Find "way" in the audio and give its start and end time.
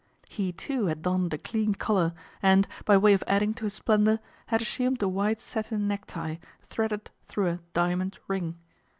2.97-3.13